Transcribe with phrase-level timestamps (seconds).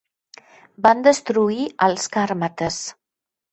[0.85, 2.83] Van destruir als càrmates.